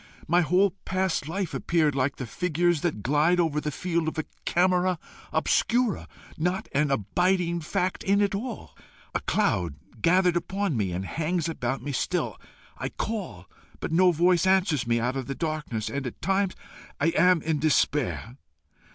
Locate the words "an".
6.71-6.89